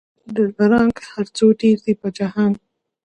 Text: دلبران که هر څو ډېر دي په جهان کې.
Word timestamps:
دلبران 0.35 0.87
که 0.97 1.03
هر 1.11 1.25
څو 1.37 1.45
ډېر 1.61 1.77
دي 1.85 1.93
په 2.01 2.07
جهان 2.17 2.51
کې. 2.59 2.65